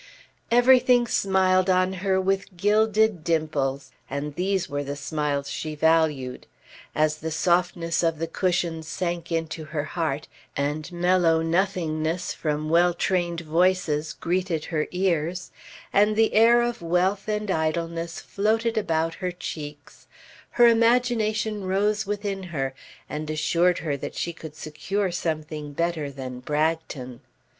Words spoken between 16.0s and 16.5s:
the